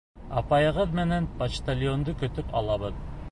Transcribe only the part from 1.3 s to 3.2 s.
почтальонды көтөп алабыҙ.